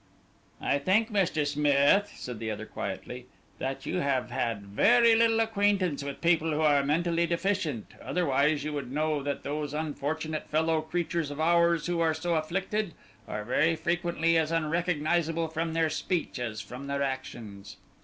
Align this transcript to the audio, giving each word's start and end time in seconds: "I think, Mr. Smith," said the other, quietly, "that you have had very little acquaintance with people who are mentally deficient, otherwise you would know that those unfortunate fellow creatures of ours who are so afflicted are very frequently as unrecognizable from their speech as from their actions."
"I 0.59 0.79
think, 0.79 1.11
Mr. 1.13 1.45
Smith," 1.45 2.11
said 2.15 2.39
the 2.39 2.49
other, 2.49 2.65
quietly, 2.65 3.27
"that 3.59 3.85
you 3.85 3.97
have 3.97 4.31
had 4.31 4.65
very 4.65 5.13
little 5.13 5.39
acquaintance 5.39 6.03
with 6.03 6.21
people 6.21 6.51
who 6.53 6.61
are 6.61 6.83
mentally 6.83 7.27
deficient, 7.27 7.91
otherwise 8.01 8.63
you 8.63 8.73
would 8.73 8.91
know 8.91 9.21
that 9.21 9.43
those 9.43 9.75
unfortunate 9.75 10.49
fellow 10.49 10.81
creatures 10.81 11.29
of 11.29 11.39
ours 11.39 11.85
who 11.85 11.99
are 11.99 12.15
so 12.15 12.33
afflicted 12.33 12.95
are 13.27 13.43
very 13.45 13.75
frequently 13.75 14.37
as 14.39 14.49
unrecognizable 14.51 15.47
from 15.47 15.73
their 15.73 15.91
speech 15.91 16.39
as 16.39 16.61
from 16.61 16.87
their 16.87 17.03
actions." 17.03 17.77